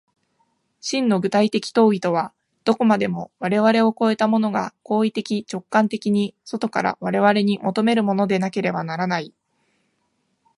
[0.79, 9.31] 真の具体的当為とは、どこまでも我々を越えたものが行為的直観的に外から我々に求めるものでなければならない。